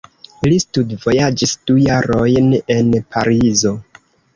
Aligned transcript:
Li 0.45 0.55
studvojaĝis 0.63 1.55
du 1.69 1.77
jarojn 1.85 2.51
en 2.81 2.93
Parizo. 3.15 3.81